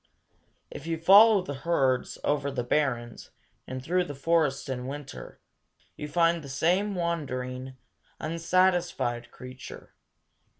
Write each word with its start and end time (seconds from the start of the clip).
If 0.71 0.87
you 0.87 0.97
follow 0.97 1.43
the 1.43 1.53
herds 1.61 2.17
over 2.23 2.49
the 2.49 2.63
barrens 2.63 3.29
and 3.67 3.83
through 3.83 4.05
the 4.05 4.15
forest 4.15 4.67
in 4.67 4.87
winter, 4.87 5.39
you 5.95 6.07
find 6.07 6.43
the 6.43 6.49
same 6.49 6.95
wandering, 6.95 7.77
unsatisfied 8.19 9.29
creature. 9.29 9.93